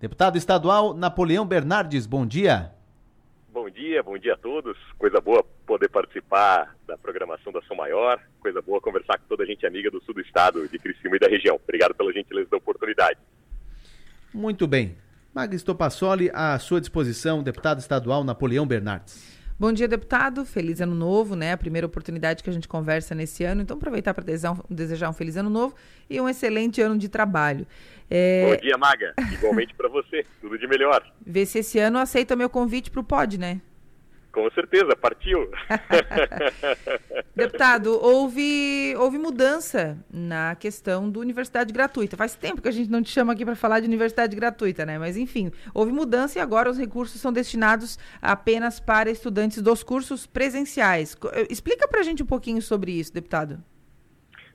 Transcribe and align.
Deputado 0.00 0.36
estadual 0.36 0.92
Napoleão 0.92 1.46
Bernardes, 1.46 2.06
bom 2.06 2.26
dia. 2.26 2.70
Bom 3.50 3.70
dia, 3.70 4.02
bom 4.02 4.18
dia 4.18 4.34
a 4.34 4.36
todos. 4.36 4.76
Coisa 4.98 5.20
boa 5.20 5.42
poder 5.66 5.88
participar 5.88 6.76
da 6.86 6.98
programação 6.98 7.50
da 7.50 7.62
São 7.62 7.74
Maior. 7.74 8.20
Coisa 8.38 8.60
boa 8.60 8.78
conversar 8.80 9.18
com 9.18 9.24
toda 9.26 9.42
a 9.42 9.46
gente 9.46 9.66
amiga 9.66 9.90
do 9.90 10.02
sul 10.02 10.14
do 10.14 10.20
estado, 10.20 10.68
de 10.68 10.78
Criciúma 10.78 11.16
e 11.16 11.18
da 11.18 11.28
região. 11.28 11.58
Obrigado 11.62 11.94
pela 11.94 12.12
gentileza 12.12 12.50
da 12.50 12.58
oportunidade. 12.58 13.18
Muito 14.34 14.66
bem. 14.66 14.98
Magris 15.34 15.62
Topassoli, 15.62 16.30
à 16.34 16.58
sua 16.58 16.80
disposição, 16.80 17.42
deputado 17.42 17.78
estadual 17.78 18.22
Napoleão 18.22 18.66
Bernardes. 18.66 19.36
Bom 19.58 19.72
dia, 19.72 19.88
deputado. 19.88 20.44
Feliz 20.44 20.82
ano 20.82 20.94
novo, 20.94 21.34
né? 21.34 21.52
A 21.52 21.56
primeira 21.56 21.86
oportunidade 21.86 22.42
que 22.42 22.50
a 22.50 22.52
gente 22.52 22.68
conversa 22.68 23.14
nesse 23.14 23.42
ano. 23.42 23.62
Então, 23.62 23.78
aproveitar 23.78 24.12
para 24.12 24.22
desejar, 24.22 24.52
um, 24.52 25.10
um 25.10 25.12
feliz 25.14 25.34
ano 25.38 25.48
novo 25.48 25.74
e 26.10 26.20
um 26.20 26.28
excelente 26.28 26.82
ano 26.82 26.98
de 26.98 27.08
trabalho. 27.08 27.66
É... 28.10 28.50
Bom 28.54 28.60
dia, 28.60 28.76
Maga. 28.76 29.14
Igualmente 29.32 29.74
para 29.74 29.88
você. 29.88 30.26
Tudo 30.42 30.58
de 30.58 30.66
melhor. 30.66 31.02
Ver 31.26 31.46
se 31.46 31.60
esse 31.60 31.78
ano 31.78 31.98
aceita 31.98 32.36
meu 32.36 32.50
convite 32.50 32.90
para 32.90 33.00
o 33.00 33.04
POD, 33.04 33.38
né? 33.38 33.62
Com 34.36 34.50
certeza, 34.50 34.94
partiu. 34.94 35.50
Deputado, 37.34 37.98
houve, 37.98 38.94
houve 38.98 39.16
mudança 39.16 39.96
na 40.12 40.54
questão 40.54 41.08
do 41.08 41.20
universidade 41.20 41.72
gratuita. 41.72 42.18
Faz 42.18 42.34
tempo 42.34 42.60
que 42.60 42.68
a 42.68 42.70
gente 42.70 42.90
não 42.90 43.02
te 43.02 43.10
chama 43.10 43.32
aqui 43.32 43.46
para 43.46 43.56
falar 43.56 43.80
de 43.80 43.86
universidade 43.86 44.36
gratuita, 44.36 44.84
né? 44.84 44.98
Mas 44.98 45.16
enfim, 45.16 45.50
houve 45.72 45.90
mudança 45.90 46.38
e 46.38 46.42
agora 46.42 46.70
os 46.70 46.76
recursos 46.76 47.18
são 47.18 47.32
destinados 47.32 47.98
apenas 48.20 48.78
para 48.78 49.10
estudantes 49.10 49.62
dos 49.62 49.82
cursos 49.82 50.26
presenciais. 50.26 51.16
Eh, 51.32 51.46
explica 51.48 51.88
para 51.88 52.00
a 52.00 52.04
gente 52.04 52.22
um 52.22 52.26
pouquinho 52.26 52.60
sobre 52.60 52.92
isso, 52.92 53.14
deputado. 53.14 53.64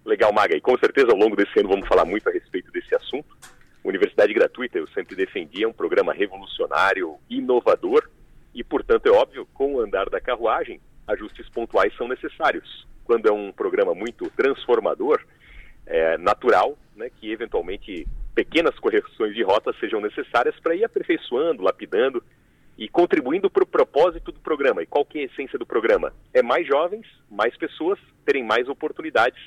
Legal, 0.06 0.32
Maga. 0.32 0.56
E 0.56 0.62
com 0.62 0.78
certeza 0.78 1.12
ao 1.12 1.18
longo 1.18 1.36
desse 1.36 1.60
ano 1.60 1.70
vamos 1.70 1.88
falar 1.88 2.06
muito 2.06 2.30
a 2.30 2.32
respeito 2.32 2.72
desse 2.72 2.94
assunto. 2.94 3.36
Universidade 3.84 4.32
gratuita, 4.32 4.78
eu 4.78 4.88
sempre 4.90 5.16
defendi, 5.16 5.64
é 5.64 5.68
um 5.68 5.74
programa 5.74 6.14
revolucionário, 6.14 7.18
inovador 7.28 8.08
e, 8.54 8.64
portanto, 8.64 9.06
é 9.08 9.12
óbvio, 9.12 9.48
com 9.54 9.76
o 9.76 9.82
andar 9.82 10.10
da 10.10 10.20
carruagem, 10.20 10.80
ajustes 11.08 11.48
pontuais 11.50 11.96
são 11.96 12.08
necessários. 12.08 12.88
Quando 13.06 13.28
é 13.28 13.32
um 13.32 13.52
programa 13.52 13.94
muito 13.94 14.30
transformador, 14.32 15.22
é 15.86 16.18
natural 16.18 16.78
né, 16.96 17.10
que, 17.10 17.32
eventualmente, 17.32 18.08
pequenas 18.36 18.78
correções 18.80 19.34
de 19.34 19.44
rota 19.44 19.74
sejam 19.80 20.00
necessárias 20.02 20.58
para 20.60 20.76
ir 20.76 20.84
aperfeiçoando, 20.84 21.64
lapidando 21.64 22.24
e 22.78 22.88
contribuindo 22.88 23.50
para 23.50 23.64
o 23.64 23.68
propósito 23.68 24.32
do 24.32 24.40
programa. 24.40 24.82
E 24.82 24.86
qual 24.86 25.06
que 25.06 25.20
é 25.20 25.22
a 25.22 25.26
essência 25.26 25.58
do 25.58 25.66
programa? 25.66 26.14
É 26.34 26.42
mais 26.42 26.66
jovens, 26.66 27.06
mais 27.30 27.56
pessoas 27.58 28.00
terem 28.26 28.44
mais 28.44 28.68
oportunidades 28.68 29.42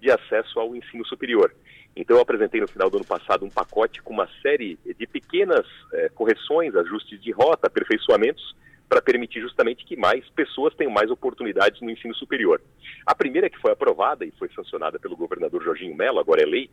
de 0.00 0.10
acesso 0.10 0.58
ao 0.58 0.74
ensino 0.74 1.04
superior. 1.06 1.54
Então, 1.94 2.16
eu 2.16 2.22
apresentei 2.22 2.60
no 2.60 2.68
final 2.68 2.88
do 2.88 2.96
ano 2.96 3.06
passado 3.06 3.44
um 3.44 3.50
pacote 3.50 4.00
com 4.02 4.12
uma 4.12 4.28
série 4.42 4.78
de 4.96 5.06
pequenas 5.06 5.66
é, 5.92 6.08
correções, 6.08 6.74
ajustes 6.74 7.20
de 7.20 7.30
rota, 7.32 7.66
aperfeiçoamentos, 7.66 8.56
para 8.88 9.02
permitir 9.02 9.40
justamente 9.40 9.84
que 9.84 9.96
mais 9.96 10.28
pessoas 10.30 10.74
tenham 10.74 10.92
mais 10.92 11.10
oportunidades 11.10 11.80
no 11.80 11.90
ensino 11.90 12.14
superior. 12.14 12.60
A 13.06 13.14
primeira 13.14 13.48
que 13.48 13.58
foi 13.58 13.72
aprovada 13.72 14.24
e 14.24 14.32
foi 14.32 14.48
sancionada 14.54 14.98
pelo 14.98 15.16
governador 15.16 15.62
Jorginho 15.62 15.96
Mello, 15.96 16.18
agora 16.18 16.42
é 16.42 16.46
lei, 16.46 16.70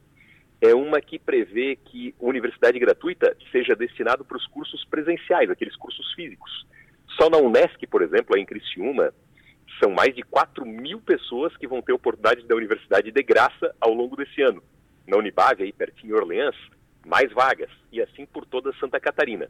é 0.59 0.73
uma 0.73 0.99
que 0.99 1.19
prevê 1.19 1.75
que 1.75 2.15
universidade 2.19 2.79
gratuita 2.79 3.37
seja 3.51 3.75
destinada 3.75 4.23
para 4.23 4.37
os 4.37 4.47
cursos 4.47 4.83
presenciais, 4.85 5.49
aqueles 5.49 5.75
cursos 5.75 6.11
físicos. 6.13 6.65
Só 7.19 7.29
na 7.29 7.37
Unesc, 7.37 7.85
por 7.87 8.01
exemplo, 8.01 8.35
em 8.37 8.45
Criciúma, 8.45 9.13
são 9.81 9.91
mais 9.91 10.15
de 10.15 10.23
4 10.23 10.65
mil 10.65 10.99
pessoas 11.01 11.55
que 11.57 11.67
vão 11.67 11.81
ter 11.81 11.93
oportunidade 11.93 12.45
da 12.47 12.55
universidade 12.55 13.11
de 13.11 13.23
graça 13.23 13.73
ao 13.79 13.93
longo 13.93 14.15
desse 14.15 14.41
ano 14.41 14.61
na 15.07 15.17
Unibave, 15.17 15.63
aí 15.63 15.71
pertinho 15.71 16.13
de 16.13 16.21
Orleans, 16.21 16.55
mais 17.05 17.31
vagas, 17.31 17.71
e 17.91 18.01
assim 18.01 18.25
por 18.25 18.45
toda 18.45 18.73
Santa 18.73 18.99
Catarina. 18.99 19.49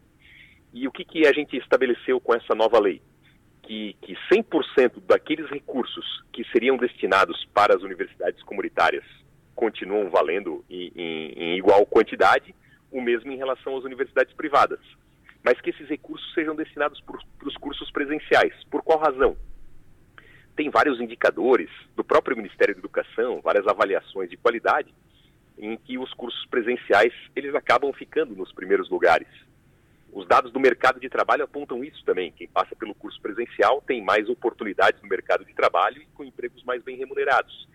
E 0.71 0.87
o 0.87 0.91
que, 0.91 1.03
que 1.03 1.25
a 1.25 1.33
gente 1.33 1.57
estabeleceu 1.57 2.19
com 2.21 2.35
essa 2.35 2.53
nova 2.53 2.79
lei? 2.79 3.01
Que, 3.63 3.95
que 4.01 4.15
100% 4.31 5.01
daqueles 5.05 5.49
recursos 5.49 6.23
que 6.31 6.45
seriam 6.51 6.77
destinados 6.77 7.45
para 7.53 7.75
as 7.75 7.81
universidades 7.81 8.41
comunitárias 8.43 9.03
continuam 9.55 10.09
valendo 10.09 10.63
em, 10.69 10.91
em, 10.95 11.31
em 11.31 11.57
igual 11.57 11.85
quantidade, 11.85 12.53
o 12.91 13.01
mesmo 13.01 13.31
em 13.31 13.37
relação 13.37 13.75
às 13.75 13.83
universidades 13.83 14.33
privadas. 14.33 14.79
Mas 15.43 15.59
que 15.59 15.71
esses 15.71 15.89
recursos 15.89 16.31
sejam 16.33 16.55
destinados 16.55 17.01
para 17.01 17.47
os 17.47 17.57
cursos 17.57 17.89
presenciais. 17.91 18.53
Por 18.69 18.83
qual 18.83 18.99
razão? 18.99 19.35
Tem 20.57 20.71
vários 20.71 20.99
indicadores 20.99 21.69
do 21.95 22.03
próprio 22.03 22.35
Ministério 22.35 22.73
da 22.73 22.79
Educação, 22.79 23.39
várias 23.41 23.67
avaliações 23.67 24.27
de 24.27 24.35
qualidade, 24.35 24.91
em 25.55 25.77
que 25.77 25.99
os 25.99 26.11
cursos 26.15 26.43
presenciais 26.47 27.13
eles 27.35 27.53
acabam 27.53 27.93
ficando 27.93 28.35
nos 28.35 28.51
primeiros 28.51 28.89
lugares. 28.89 29.27
Os 30.11 30.27
dados 30.27 30.51
do 30.51 30.59
mercado 30.59 30.99
de 30.99 31.09
trabalho 31.09 31.43
apontam 31.43 31.83
isso 31.83 32.03
também. 32.03 32.31
Quem 32.31 32.47
passa 32.47 32.75
pelo 32.75 32.95
curso 32.95 33.21
presencial 33.21 33.83
tem 33.85 34.03
mais 34.03 34.27
oportunidades 34.27 34.99
no 35.03 35.07
mercado 35.07 35.45
de 35.45 35.53
trabalho 35.53 36.01
e 36.01 36.07
com 36.15 36.23
empregos 36.23 36.63
mais 36.63 36.81
bem 36.81 36.97
remunerados. 36.97 37.67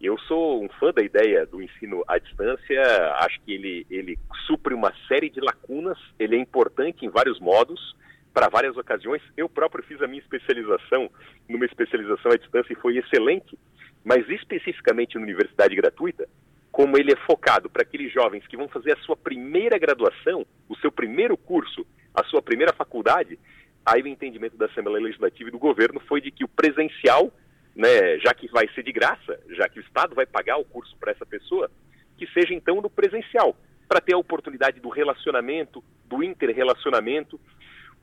Eu 0.00 0.16
sou 0.20 0.62
um 0.62 0.68
fã 0.68 0.92
da 0.92 1.02
ideia 1.02 1.44
do 1.44 1.60
ensino 1.60 2.04
à 2.06 2.18
distância, 2.18 2.80
acho 3.16 3.40
que 3.40 3.52
ele, 3.52 3.84
ele 3.90 4.16
supre 4.46 4.74
uma 4.74 4.94
série 5.08 5.28
de 5.28 5.40
lacunas, 5.40 5.98
ele 6.20 6.36
é 6.36 6.38
importante 6.38 7.04
em 7.04 7.08
vários 7.08 7.40
modos, 7.40 7.96
para 8.38 8.48
várias 8.48 8.76
ocasiões. 8.76 9.20
Eu 9.36 9.48
próprio 9.48 9.82
fiz 9.82 10.00
a 10.00 10.06
minha 10.06 10.22
especialização 10.22 11.10
numa 11.48 11.64
especialização 11.64 12.30
à 12.30 12.36
distância 12.36 12.72
e 12.72 12.76
foi 12.76 12.96
excelente, 12.96 13.58
mas 14.04 14.28
especificamente 14.28 15.16
na 15.16 15.22
universidade 15.22 15.74
gratuita, 15.74 16.28
como 16.70 16.96
ele 16.96 17.12
é 17.12 17.16
focado 17.26 17.68
para 17.68 17.82
aqueles 17.82 18.12
jovens 18.12 18.46
que 18.46 18.56
vão 18.56 18.68
fazer 18.68 18.92
a 18.92 19.00
sua 19.00 19.16
primeira 19.16 19.76
graduação, 19.76 20.46
o 20.68 20.76
seu 20.76 20.92
primeiro 20.92 21.36
curso, 21.36 21.84
a 22.14 22.22
sua 22.22 22.40
primeira 22.40 22.72
faculdade, 22.72 23.36
aí 23.84 24.02
o 24.02 24.06
entendimento 24.06 24.56
da 24.56 24.66
Assembleia 24.66 25.02
Legislativa 25.02 25.48
e 25.48 25.52
do 25.52 25.58
governo 25.58 25.98
foi 26.06 26.20
de 26.20 26.30
que 26.30 26.44
o 26.44 26.48
presencial, 26.48 27.32
né, 27.74 28.20
já 28.20 28.32
que 28.32 28.46
vai 28.46 28.68
ser 28.68 28.84
de 28.84 28.92
graça, 28.92 29.36
já 29.48 29.68
que 29.68 29.80
o 29.80 29.82
Estado 29.82 30.14
vai 30.14 30.26
pagar 30.26 30.58
o 30.58 30.64
curso 30.64 30.96
para 31.00 31.10
essa 31.10 31.26
pessoa, 31.26 31.68
que 32.16 32.28
seja 32.28 32.54
então 32.54 32.80
no 32.80 32.88
presencial, 32.88 33.56
para 33.88 34.00
ter 34.00 34.14
a 34.14 34.18
oportunidade 34.18 34.78
do 34.78 34.90
relacionamento, 34.90 35.82
do 36.04 36.22
interrelacionamento, 36.22 37.40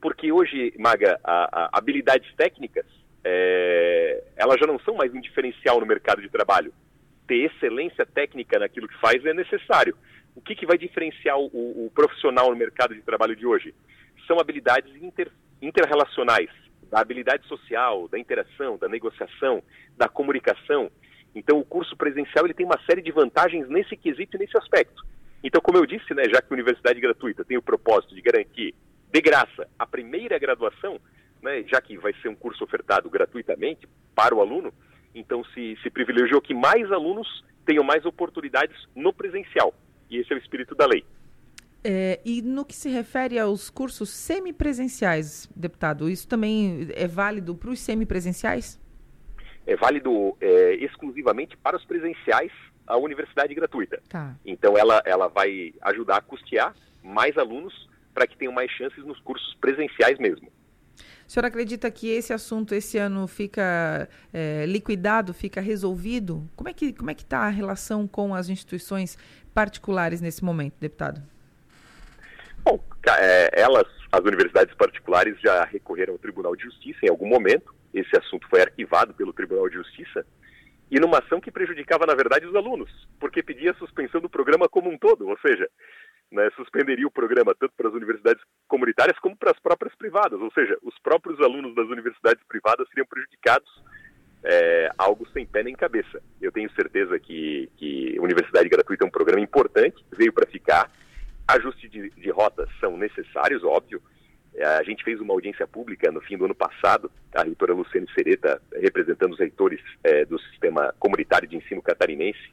porque 0.05 0.31
hoje, 0.31 0.71
Maga, 0.77 1.19
a, 1.23 1.63
a 1.63 1.79
habilidades 1.79 2.31
técnicas, 2.35 2.85
é, 3.23 4.23
elas 4.35 4.59
já 4.59 4.67
não 4.67 4.77
são 4.77 4.93
mais 4.93 5.11
um 5.11 5.19
diferencial 5.19 5.79
no 5.79 5.85
mercado 5.87 6.21
de 6.21 6.29
trabalho 6.29 6.71
ter 7.25 7.37
excelência 7.37 8.05
técnica 8.05 8.59
naquilo 8.59 8.87
que 8.87 8.99
faz 8.99 9.25
é 9.25 9.33
necessário. 9.33 9.97
O 10.35 10.41
que, 10.41 10.53
que 10.53 10.67
vai 10.67 10.77
diferenciar 10.77 11.39
o, 11.39 11.47
o, 11.47 11.91
profissional 11.95 12.51
no 12.51 12.55
mercado 12.55 12.93
de 12.93 13.01
trabalho 13.01 13.35
de 13.35 13.47
hoje? 13.47 13.73
São 14.27 14.39
habilidades 14.39 14.95
inter, 15.01 15.31
interrelacionais, 15.59 16.51
da 16.91 16.99
habilidade 16.99 17.47
social, 17.47 18.07
da 18.07 18.19
interação, 18.19 18.77
da 18.77 18.87
negociação, 18.87 19.63
da 19.97 20.07
comunicação. 20.07 20.91
Então, 21.33 21.57
o 21.57 21.65
curso 21.65 21.97
presencial 21.97 22.45
ele 22.45 22.53
tem 22.53 22.67
uma 22.67 22.79
série 22.87 23.01
de 23.01 23.11
vantagens 23.11 23.67
nesse 23.69 23.97
quesito 23.97 24.37
e 24.37 24.39
nesse 24.39 24.55
aspecto. 24.55 25.03
Então, 25.43 25.59
como 25.59 25.79
eu 25.79 25.85
disse, 25.87 26.13
né, 26.13 26.25
já 26.25 26.43
que 26.43 26.47
a 26.51 26.53
universidade 26.53 27.01
gratuita 27.01 27.43
tem 27.43 27.57
o 27.57 27.61
propósito 27.63 28.13
de 28.13 28.21
garantir 28.21 28.75
de 29.11 29.21
graça 29.21 29.67
a 29.77 29.85
primeira 29.85 30.37
graduação, 30.37 30.99
né, 31.41 31.63
já 31.63 31.81
que 31.81 31.97
vai 31.97 32.13
ser 32.21 32.29
um 32.29 32.35
curso 32.35 32.63
ofertado 32.63 33.09
gratuitamente 33.09 33.87
para 34.13 34.33
o 34.33 34.41
aluno, 34.41 34.73
então, 35.15 35.43
se, 35.45 35.77
se 35.81 35.89
privilegiou 35.89 36.41
que 36.41 36.53
mais 36.53 36.91
alunos 36.91 37.43
tenham 37.65 37.83
mais 37.83 38.05
oportunidades 38.05 38.75
no 38.93 39.13
presencial. 39.13 39.73
E 40.09 40.17
esse 40.17 40.31
é 40.33 40.35
o 40.35 40.39
espírito 40.39 40.75
da 40.75 40.85
lei. 40.85 41.05
É, 41.83 42.19
e 42.25 42.41
no 42.41 42.65
que 42.65 42.75
se 42.75 42.89
refere 42.89 43.39
aos 43.39 43.69
cursos 43.69 44.09
semipresenciais, 44.09 45.49
deputado, 45.55 46.09
isso 46.09 46.27
também 46.27 46.89
é 46.93 47.07
válido 47.07 47.55
para 47.55 47.69
os 47.69 47.79
semipresenciais? 47.79 48.81
É 49.65 49.75
válido 49.75 50.35
é, 50.41 50.75
exclusivamente 50.75 51.55
para 51.57 51.77
os 51.77 51.85
presenciais 51.85 52.51
a 52.85 52.97
universidade 52.97 53.53
gratuita. 53.55 54.01
Tá. 54.09 54.35
Então 54.45 54.77
ela, 54.77 55.01
ela 55.05 55.27
vai 55.27 55.73
ajudar 55.81 56.17
a 56.17 56.21
custear 56.21 56.75
mais 57.03 57.37
alunos 57.37 57.87
para 58.15 58.25
que 58.25 58.37
tenham 58.37 58.53
mais 58.53 58.71
chances 58.71 59.05
nos 59.05 59.19
cursos 59.19 59.53
presenciais 59.55 60.17
mesmo. 60.17 60.49
O 61.27 61.31
senhor 61.31 61.45
acredita 61.45 61.91
que 61.91 62.09
esse 62.09 62.31
assunto 62.31 62.73
esse 62.73 62.97
ano 62.97 63.27
fica 63.27 64.07
é, 64.33 64.65
liquidado, 64.65 65.33
fica 65.33 65.59
resolvido? 65.59 66.49
Como 66.55 66.69
é 66.69 66.73
que 66.73 66.93
como 66.93 67.11
é 67.11 67.13
que 67.13 67.23
está 67.23 67.39
a 67.39 67.49
relação 67.49 68.07
com 68.07 68.33
as 68.33 68.47
instituições 68.47 69.17
particulares 69.53 70.21
nesse 70.21 70.43
momento, 70.43 70.75
deputado? 70.79 71.21
Bom, 72.63 72.79
é, 73.19 73.49
elas, 73.53 73.87
as 74.11 74.21
universidades 74.21 74.73
particulares 74.75 75.39
já 75.41 75.65
recorreram 75.65 76.13
ao 76.13 76.19
Tribunal 76.19 76.55
de 76.55 76.63
Justiça 76.63 76.99
em 77.03 77.09
algum 77.09 77.27
momento. 77.27 77.75
Esse 77.93 78.17
assunto 78.17 78.47
foi 78.49 78.61
arquivado 78.61 79.13
pelo 79.13 79.33
Tribunal 79.33 79.67
de 79.67 79.75
Justiça 79.75 80.25
e 80.89 80.99
numa 80.99 81.19
ação 81.19 81.41
que 81.41 81.51
prejudicava, 81.51 82.05
na 82.05 82.13
verdade, 82.13 82.45
os 82.45 82.55
alunos, 82.55 82.89
porque 83.19 83.41
pedia 83.41 83.71
a 83.71 83.75
suspensão 83.75 84.21
do 84.21 84.29
programa 84.29 84.69
como 84.69 84.89
um 84.89 84.97
todo, 84.97 85.27
ou 85.27 85.37
seja, 85.39 85.67
né, 86.31 86.49
suspenderia 86.55 87.07
o 87.07 87.11
programa 87.11 87.55
tanto 87.59 87.73
para 87.77 87.87
as 87.87 87.93
universidades 87.93 88.43
comunitárias 88.67 89.17
como 89.19 89.37
para 89.37 89.51
as 89.51 89.59
próprias 89.59 89.95
privadas, 89.95 90.39
ou 90.39 90.51
seja, 90.51 90.77
os 90.83 90.97
próprios 90.99 91.39
alunos 91.39 91.75
das 91.75 91.87
universidades 91.87 92.43
privadas 92.47 92.87
seriam 92.89 93.05
prejudicados, 93.07 93.69
é, 94.43 94.89
algo 94.97 95.27
sem 95.29 95.45
pé 95.45 95.63
nem 95.63 95.75
cabeça. 95.75 96.21
Eu 96.41 96.51
tenho 96.51 96.69
certeza 96.73 97.19
que, 97.19 97.69
que 97.77 98.17
universidade 98.19 98.69
gratuita 98.69 99.03
é 99.03 99.07
um 99.07 99.11
programa 99.11 99.41
importante, 99.41 100.05
veio 100.11 100.33
para 100.33 100.45
ficar 100.45 100.91
Ajustes 101.47 101.91
de, 101.91 102.09
de 102.09 102.29
rotas 102.31 102.67
são 102.79 102.97
necessários, 102.97 103.63
óbvio. 103.63 104.01
É, 104.55 104.65
a 104.65 104.83
gente 104.83 105.03
fez 105.03 105.19
uma 105.19 105.33
audiência 105.33 105.67
pública 105.67 106.11
no 106.11 106.21
fim 106.21 106.37
do 106.37 106.45
ano 106.45 106.55
passado, 106.55 107.11
a 107.35 107.43
reitora 107.43 107.73
Luciane 107.73 108.07
Sereta, 108.15 108.59
representando 108.73 109.33
os 109.33 109.39
reitores 109.39 109.81
é, 110.03 110.25
do 110.25 110.39
sistema 110.39 110.93
comunitário 110.97 111.47
de 111.47 111.57
ensino 111.57 111.81
catarinense, 111.81 112.51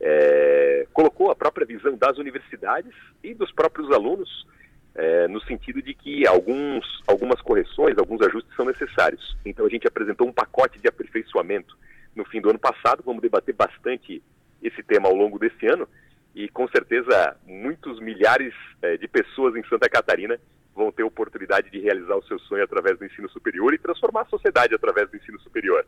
é, 0.00 0.86
colocou 0.92 1.30
a 1.30 1.34
própria 1.34 1.66
visão 1.66 1.96
das 1.96 2.18
universidades 2.18 2.92
e 3.22 3.34
dos 3.34 3.50
próprios 3.52 3.90
alunos 3.90 4.46
é, 4.94 5.28
no 5.28 5.40
sentido 5.42 5.82
de 5.82 5.94
que 5.94 6.26
alguns, 6.26 7.02
algumas 7.06 7.40
correções, 7.40 7.98
alguns 7.98 8.20
ajustes 8.22 8.54
são 8.56 8.64
necessários. 8.64 9.36
Então 9.44 9.66
a 9.66 9.68
gente 9.68 9.86
apresentou 9.86 10.26
um 10.26 10.32
pacote 10.32 10.78
de 10.78 10.88
aperfeiçoamento 10.88 11.76
no 12.14 12.24
fim 12.24 12.40
do 12.40 12.48
ano 12.48 12.58
passado, 12.58 13.02
vamos 13.04 13.20
debater 13.20 13.54
bastante 13.54 14.22
esse 14.62 14.82
tema 14.82 15.08
ao 15.08 15.14
longo 15.14 15.38
desse 15.38 15.66
ano 15.66 15.86
e 16.34 16.48
com 16.48 16.66
certeza 16.68 17.36
muitos 17.46 18.00
milhares 18.00 18.54
é, 18.82 18.96
de 18.96 19.08
pessoas 19.08 19.54
em 19.56 19.64
Santa 19.64 19.88
Catarina 19.88 20.38
vão 20.74 20.92
ter 20.92 21.02
oportunidade 21.02 21.70
de 21.70 21.80
realizar 21.80 22.14
o 22.14 22.22
seu 22.24 22.38
sonho 22.40 22.62
através 22.62 22.98
do 22.98 23.06
ensino 23.06 23.28
superior 23.30 23.72
e 23.72 23.78
transformar 23.78 24.22
a 24.22 24.26
sociedade 24.26 24.74
através 24.74 25.10
do 25.10 25.16
ensino 25.16 25.40
superior. 25.40 25.86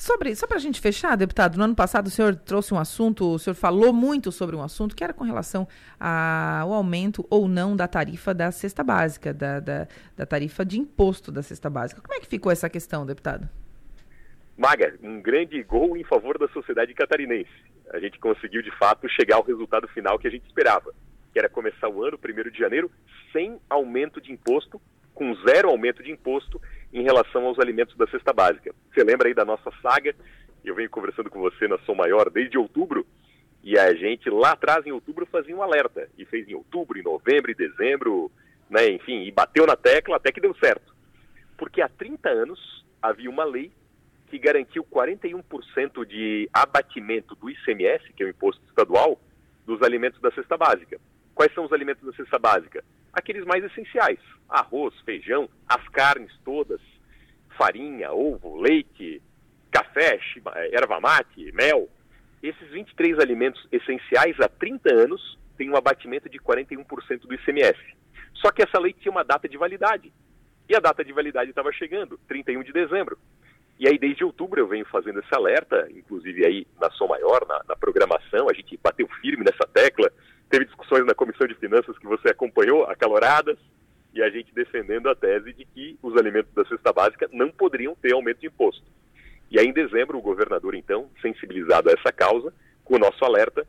Sobre, 0.00 0.34
só 0.34 0.46
para 0.46 0.56
a 0.56 0.60
gente 0.60 0.80
fechar, 0.80 1.14
deputado, 1.14 1.58
no 1.58 1.64
ano 1.64 1.74
passado 1.74 2.06
o 2.06 2.10
senhor 2.10 2.34
trouxe 2.34 2.72
um 2.72 2.78
assunto, 2.78 3.34
o 3.34 3.38
senhor 3.38 3.54
falou 3.54 3.92
muito 3.92 4.32
sobre 4.32 4.56
um 4.56 4.62
assunto 4.62 4.96
que 4.96 5.04
era 5.04 5.12
com 5.12 5.24
relação 5.24 5.68
ao 6.00 6.72
aumento 6.72 7.26
ou 7.28 7.46
não 7.46 7.76
da 7.76 7.86
tarifa 7.86 8.32
da 8.32 8.50
cesta 8.50 8.82
básica, 8.82 9.34
da, 9.34 9.60
da, 9.60 9.86
da 10.16 10.24
tarifa 10.24 10.64
de 10.64 10.80
imposto 10.80 11.30
da 11.30 11.42
cesta 11.42 11.68
básica. 11.68 12.00
Como 12.00 12.14
é 12.14 12.18
que 12.18 12.26
ficou 12.26 12.50
essa 12.50 12.70
questão, 12.70 13.04
deputado? 13.04 13.46
Maga, 14.56 14.96
um 15.02 15.20
grande 15.20 15.62
gol 15.64 15.94
em 15.98 16.04
favor 16.04 16.38
da 16.38 16.48
sociedade 16.48 16.94
catarinense. 16.94 17.50
A 17.92 17.98
gente 17.98 18.18
conseguiu, 18.18 18.62
de 18.62 18.74
fato, 18.78 19.06
chegar 19.06 19.36
ao 19.36 19.44
resultado 19.44 19.86
final 19.88 20.18
que 20.18 20.26
a 20.26 20.30
gente 20.30 20.46
esperava, 20.46 20.94
que 21.30 21.38
era 21.38 21.50
começar 21.50 21.90
o 21.90 22.02
ano, 22.02 22.18
1 22.18 22.50
de 22.50 22.58
janeiro, 22.58 22.90
sem 23.34 23.60
aumento 23.68 24.18
de 24.18 24.32
imposto 24.32 24.80
com 25.20 25.34
zero 25.46 25.68
aumento 25.68 26.02
de 26.02 26.10
imposto 26.10 26.58
em 26.90 27.02
relação 27.02 27.44
aos 27.44 27.58
alimentos 27.58 27.94
da 27.94 28.06
cesta 28.06 28.32
básica. 28.32 28.74
Você 28.90 29.04
lembra 29.04 29.28
aí 29.28 29.34
da 29.34 29.44
nossa 29.44 29.70
saga? 29.82 30.16
Eu 30.64 30.74
venho 30.74 30.88
conversando 30.88 31.28
com 31.28 31.38
você 31.38 31.68
na 31.68 31.76
Som 31.80 31.94
Maior 31.94 32.30
desde 32.30 32.56
outubro, 32.56 33.06
e 33.62 33.78
a 33.78 33.94
gente 33.94 34.30
lá 34.30 34.52
atrás, 34.52 34.86
em 34.86 34.92
outubro, 34.92 35.26
fazia 35.26 35.54
um 35.54 35.62
alerta. 35.62 36.08
E 36.16 36.24
fez 36.24 36.48
em 36.48 36.54
outubro, 36.54 36.98
em 36.98 37.02
novembro, 37.02 37.50
em 37.50 37.54
dezembro, 37.54 38.32
né, 38.70 38.88
enfim, 38.88 39.24
e 39.24 39.30
bateu 39.30 39.66
na 39.66 39.76
tecla 39.76 40.16
até 40.16 40.32
que 40.32 40.40
deu 40.40 40.54
certo. 40.54 40.94
Porque 41.58 41.82
há 41.82 41.88
30 41.90 42.26
anos 42.30 42.86
havia 43.02 43.28
uma 43.28 43.44
lei 43.44 43.70
que 44.28 44.38
garantiu 44.38 44.82
41% 44.84 46.06
de 46.06 46.48
abatimento 46.50 47.34
do 47.34 47.50
ICMS, 47.50 48.10
que 48.14 48.22
é 48.22 48.26
o 48.26 48.30
imposto 48.30 48.62
estadual, 48.66 49.20
dos 49.66 49.82
alimentos 49.82 50.18
da 50.22 50.30
cesta 50.30 50.56
básica. 50.56 50.98
Quais 51.34 51.52
são 51.52 51.66
os 51.66 51.72
alimentos 51.74 52.06
da 52.06 52.12
cesta 52.14 52.38
básica? 52.38 52.82
Aqueles 53.12 53.44
mais 53.44 53.64
essenciais: 53.64 54.18
arroz, 54.48 54.94
feijão, 55.00 55.48
as 55.68 55.86
carnes 55.88 56.32
todas, 56.44 56.80
farinha, 57.56 58.12
ovo, 58.12 58.60
leite, 58.60 59.22
café, 59.70 60.18
erva 60.72 61.00
mate, 61.00 61.52
mel. 61.52 61.88
Esses 62.42 62.70
23 62.70 63.18
alimentos 63.18 63.66
essenciais 63.70 64.38
há 64.40 64.48
30 64.48 64.94
anos 64.94 65.38
têm 65.56 65.70
um 65.70 65.76
abatimento 65.76 66.28
de 66.28 66.38
41% 66.38 67.20
do 67.20 67.34
ICMS. 67.34 67.78
Só 68.34 68.50
que 68.50 68.62
essa 68.62 68.78
lei 68.78 68.94
tinha 68.94 69.12
uma 69.12 69.24
data 69.24 69.46
de 69.46 69.58
validade. 69.58 70.10
E 70.68 70.74
a 70.74 70.80
data 70.80 71.04
de 71.04 71.12
validade 71.12 71.50
estava 71.50 71.70
chegando, 71.72 72.18
31 72.28 72.62
de 72.62 72.72
dezembro. 72.72 73.18
E 73.78 73.88
aí, 73.88 73.98
desde 73.98 74.24
outubro, 74.24 74.60
eu 74.60 74.68
venho 74.68 74.84
fazendo 74.86 75.20
esse 75.20 75.34
alerta, 75.34 75.88
inclusive 75.90 76.46
aí 76.46 76.66
na 76.80 76.90
Som 76.92 77.08
Maior, 77.08 77.46
na, 77.48 77.62
na 77.66 77.76
programação, 77.76 78.48
a 78.48 78.52
gente 78.52 78.78
bateu 78.82 79.08
firme 79.20 79.44
nessa 79.44 79.66
tecla, 79.66 80.10
teve 80.50 80.64
discussões 80.64 81.06
na 81.06 81.14
Comissão 81.14 81.46
de 81.46 81.54
Finanças 81.54 81.96
que 81.96 82.06
você 82.06 82.28
acompanhou, 82.28 82.84
acaloradas, 82.84 83.56
e 84.12 84.20
a 84.20 84.28
gente 84.28 84.52
defendendo 84.52 85.08
a 85.08 85.14
tese 85.14 85.52
de 85.52 85.64
que 85.64 85.96
os 86.02 86.16
alimentos 86.16 86.52
da 86.52 86.64
cesta 86.64 86.92
básica 86.92 87.28
não 87.32 87.50
poderiam 87.50 87.94
ter 87.94 88.12
aumento 88.12 88.40
de 88.40 88.48
imposto. 88.48 88.84
E 89.48 89.58
aí, 89.58 89.66
em 89.66 89.72
dezembro, 89.72 90.18
o 90.18 90.22
governador, 90.22 90.74
então, 90.74 91.08
sensibilizado 91.22 91.88
a 91.88 91.92
essa 91.92 92.12
causa, 92.12 92.52
com 92.84 92.96
o 92.96 92.98
nosso 92.98 93.24
alerta, 93.24 93.64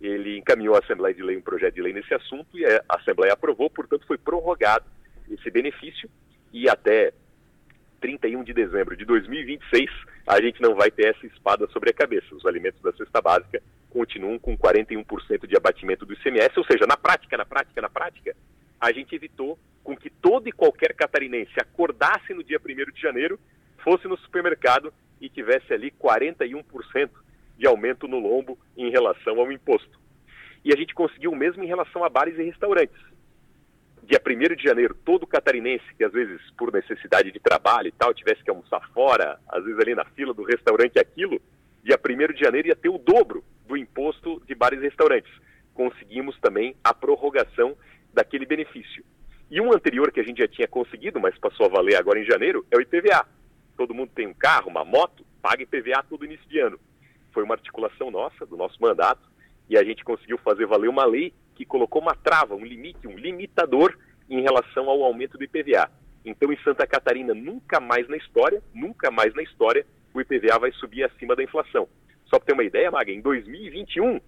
ele 0.00 0.38
encaminhou 0.38 0.74
à 0.74 0.78
Assembleia 0.78 1.14
de 1.14 1.22
Lei 1.22 1.36
um 1.36 1.42
projeto 1.42 1.74
de 1.74 1.82
lei 1.82 1.92
nesse 1.92 2.12
assunto 2.14 2.58
e 2.58 2.64
a 2.64 2.82
Assembleia 2.88 3.34
aprovou, 3.34 3.68
portanto, 3.68 4.06
foi 4.06 4.16
prorrogado 4.16 4.84
esse 5.30 5.50
benefício 5.50 6.08
e 6.52 6.68
até 6.68 7.12
31 8.00 8.44
de 8.44 8.52
dezembro 8.52 8.96
de 8.96 9.04
2026, 9.04 9.90
a 10.26 10.40
gente 10.40 10.60
não 10.60 10.74
vai 10.74 10.90
ter 10.90 11.14
essa 11.14 11.26
espada 11.26 11.66
sobre 11.68 11.90
a 11.90 11.94
cabeça. 11.94 12.34
Os 12.34 12.44
alimentos 12.44 12.80
da 12.82 12.92
cesta 12.92 13.20
básica 13.20 13.62
continuam 13.94 14.40
com 14.40 14.58
41% 14.58 15.46
de 15.46 15.56
abatimento 15.56 16.04
do 16.04 16.14
ICMS, 16.14 16.58
ou 16.58 16.64
seja, 16.64 16.84
na 16.84 16.96
prática, 16.96 17.36
na 17.36 17.46
prática, 17.46 17.80
na 17.80 17.88
prática, 17.88 18.36
a 18.80 18.92
gente 18.92 19.14
evitou 19.14 19.56
com 19.84 19.96
que 19.96 20.10
todo 20.10 20.48
e 20.48 20.52
qualquer 20.52 20.94
catarinense 20.94 21.52
acordasse 21.60 22.34
no 22.34 22.42
dia 22.42 22.58
1 22.58 22.92
de 22.92 23.00
janeiro, 23.00 23.38
fosse 23.84 24.08
no 24.08 24.18
supermercado 24.18 24.92
e 25.20 25.28
tivesse 25.28 25.72
ali 25.72 25.92
41% 25.92 27.08
de 27.56 27.66
aumento 27.68 28.08
no 28.08 28.18
lombo 28.18 28.58
em 28.76 28.90
relação 28.90 29.38
ao 29.38 29.52
imposto. 29.52 30.00
E 30.64 30.72
a 30.72 30.76
gente 30.76 30.92
conseguiu 30.92 31.30
o 31.30 31.36
mesmo 31.36 31.62
em 31.62 31.68
relação 31.68 32.02
a 32.02 32.08
bares 32.08 32.36
e 32.36 32.42
restaurantes 32.42 33.00
dia 34.04 34.20
1 34.20 34.54
de 34.56 34.62
janeiro, 34.62 34.94
todo 35.04 35.26
catarinense 35.26 35.84
que 35.96 36.04
às 36.04 36.12
vezes 36.12 36.38
por 36.58 36.70
necessidade 36.70 37.32
de 37.32 37.40
trabalho 37.40 37.88
e 37.88 37.92
tal 37.92 38.12
tivesse 38.12 38.42
que 38.42 38.50
almoçar 38.50 38.86
fora, 38.92 39.38
às 39.48 39.64
vezes 39.64 39.80
ali 39.80 39.94
na 39.94 40.04
fila 40.04 40.34
do 40.34 40.42
restaurante 40.42 40.98
aquilo, 40.98 41.40
dia 41.82 41.98
1 41.98 42.34
de 42.34 42.40
janeiro 42.40 42.68
ia 42.68 42.76
ter 42.76 42.90
o 42.90 42.98
dobro 42.98 43.42
do 43.74 43.76
imposto 43.76 44.40
de 44.46 44.54
bares 44.54 44.78
e 44.80 44.84
restaurantes. 44.84 45.32
Conseguimos 45.74 46.38
também 46.38 46.76
a 46.84 46.94
prorrogação 46.94 47.76
daquele 48.12 48.46
benefício. 48.46 49.04
E 49.50 49.60
um 49.60 49.72
anterior 49.74 50.12
que 50.12 50.20
a 50.20 50.22
gente 50.22 50.38
já 50.38 50.46
tinha 50.46 50.68
conseguido, 50.68 51.18
mas 51.20 51.36
passou 51.38 51.66
a 51.66 51.68
valer 51.68 51.96
agora 51.96 52.20
em 52.20 52.24
janeiro, 52.24 52.64
é 52.70 52.76
o 52.76 52.80
IPVA. 52.80 53.26
Todo 53.76 53.92
mundo 53.92 54.12
tem 54.14 54.28
um 54.28 54.32
carro, 54.32 54.70
uma 54.70 54.84
moto, 54.84 55.26
paga 55.42 55.64
IPVA 55.64 56.04
todo 56.08 56.24
início 56.24 56.48
de 56.48 56.60
ano. 56.60 56.78
Foi 57.32 57.42
uma 57.42 57.54
articulação 57.54 58.12
nossa, 58.12 58.46
do 58.46 58.56
nosso 58.56 58.80
mandato, 58.80 59.28
e 59.68 59.76
a 59.76 59.82
gente 59.82 60.04
conseguiu 60.04 60.38
fazer 60.38 60.66
valer 60.66 60.88
uma 60.88 61.04
lei 61.04 61.34
que 61.56 61.64
colocou 61.64 62.00
uma 62.00 62.14
trava, 62.14 62.54
um 62.54 62.64
limite, 62.64 63.08
um 63.08 63.18
limitador 63.18 63.98
em 64.30 64.40
relação 64.40 64.88
ao 64.88 65.02
aumento 65.02 65.36
do 65.36 65.42
IPVA. 65.42 65.90
Então, 66.24 66.52
em 66.52 66.58
Santa 66.62 66.86
Catarina, 66.86 67.34
nunca 67.34 67.80
mais 67.80 68.08
na 68.08 68.16
história, 68.16 68.62
nunca 68.72 69.10
mais 69.10 69.34
na 69.34 69.42
história, 69.42 69.84
o 70.14 70.20
IPVA 70.20 70.60
vai 70.60 70.72
subir 70.72 71.02
acima 71.02 71.34
da 71.34 71.42
inflação. 71.42 71.88
Só 72.26 72.38
para 72.38 72.46
ter 72.46 72.52
uma 72.52 72.64
ideia, 72.64 72.90
Maga, 72.90 73.12
em 73.12 73.20
2021, 73.20 74.20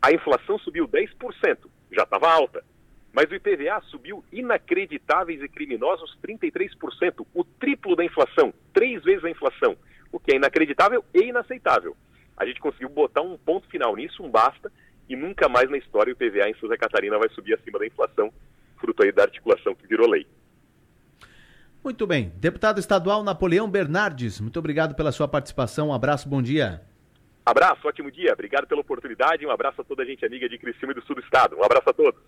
a 0.00 0.12
inflação 0.12 0.58
subiu 0.58 0.88
10%, 0.88 1.58
já 1.92 2.02
estava 2.02 2.30
alta. 2.30 2.64
Mas 3.12 3.30
o 3.30 3.34
IPVA 3.34 3.80
subiu 3.90 4.24
inacreditáveis 4.32 5.42
e 5.42 5.48
criminosos 5.48 6.18
33%, 6.26 7.26
o 7.34 7.44
triplo 7.44 7.94
da 7.94 8.04
inflação, 8.04 8.54
três 8.72 9.02
vezes 9.04 9.24
a 9.24 9.30
inflação, 9.30 9.76
o 10.10 10.18
que 10.18 10.32
é 10.32 10.36
inacreditável 10.36 11.04
e 11.14 11.24
inaceitável. 11.24 11.96
A 12.36 12.46
gente 12.46 12.58
conseguiu 12.58 12.88
botar 12.88 13.20
um 13.20 13.36
ponto 13.36 13.68
final 13.68 13.94
nisso, 13.94 14.22
um 14.22 14.30
basta, 14.30 14.72
e 15.08 15.14
nunca 15.14 15.48
mais 15.48 15.68
na 15.70 15.76
história 15.76 16.12
o 16.12 16.16
PVA 16.16 16.48
em 16.48 16.54
Santa 16.54 16.76
Catarina 16.78 17.18
vai 17.18 17.28
subir 17.30 17.54
acima 17.54 17.78
da 17.78 17.86
inflação, 17.86 18.32
fruto 18.78 19.02
aí 19.02 19.12
da 19.12 19.24
articulação 19.24 19.74
que 19.74 19.86
virou 19.86 20.08
lei. 20.08 20.26
Muito 21.84 22.06
bem. 22.06 22.32
Deputado 22.36 22.80
estadual 22.80 23.22
Napoleão 23.22 23.68
Bernardes, 23.68 24.40
muito 24.40 24.58
obrigado 24.58 24.94
pela 24.94 25.12
sua 25.12 25.28
participação. 25.28 25.88
Um 25.88 25.94
abraço, 25.94 26.28
bom 26.28 26.40
dia. 26.40 26.80
Abraço, 27.44 27.88
ótimo 27.88 28.10
dia. 28.10 28.32
Obrigado 28.32 28.66
pela 28.66 28.80
oportunidade. 28.80 29.44
Um 29.46 29.50
abraço 29.50 29.80
a 29.80 29.84
toda 29.84 30.02
a 30.02 30.06
gente 30.06 30.24
amiga 30.24 30.48
de 30.48 30.58
Criciúma 30.58 30.92
e 30.92 30.94
do 30.94 31.02
Sul 31.02 31.16
do 31.16 31.22
Estado. 31.22 31.56
Um 31.56 31.64
abraço 31.64 31.90
a 31.90 31.92
todos. 31.92 32.20